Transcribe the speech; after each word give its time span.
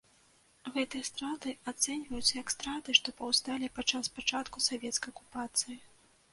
Гэтыя 0.77 1.03
страты 1.09 1.49
ацэньваюцца 1.73 2.33
як 2.41 2.55
страты, 2.55 2.97
што 3.01 3.15
паўсталі 3.21 3.71
падчас 3.79 4.13
пачатку 4.19 4.67
савецкай 4.73 5.09
акупацыі. 5.17 5.81